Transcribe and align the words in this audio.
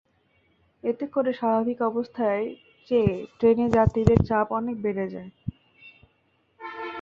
এতে 0.83 1.05
করে 1.13 1.31
স্বাভাবিক 1.33 1.79
অবস্থার 1.89 2.37
চেয়ে 2.91 3.13
ট্রেনে 3.37 3.65
যাত্রীদের 3.75 4.19
চাপ 4.27 4.47
অনেক 4.59 4.75
বেড়ে 4.85 5.05
যায়। 5.13 5.31